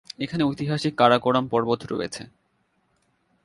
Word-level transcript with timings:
এখানে 0.19 0.43
ঐতিহাসিক 0.43 0.93
কারাকোরাম 0.95 1.45
পর্বত 1.47 1.81
রয়েছে। 1.85 2.23